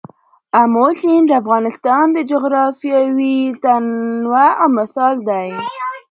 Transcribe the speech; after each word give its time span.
آمو 0.61 0.87
سیند 0.99 1.25
د 1.29 1.31
افغانستان 1.41 2.05
د 2.13 2.17
جغرافیوي 2.31 3.37
تنوع 3.63 4.47
مثال 4.77 5.15
دی. 5.29 5.47